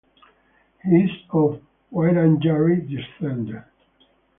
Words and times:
He 0.83 0.97
is 1.01 1.11
of 1.29 1.61
Wiradjuri 1.93 2.89
descent. 2.89 3.51